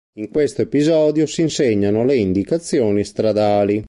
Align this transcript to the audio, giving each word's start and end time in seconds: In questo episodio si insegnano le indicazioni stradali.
In 0.17 0.29
questo 0.29 0.63
episodio 0.63 1.27
si 1.27 1.41
insegnano 1.41 2.03
le 2.03 2.15
indicazioni 2.15 3.03
stradali. 3.03 3.79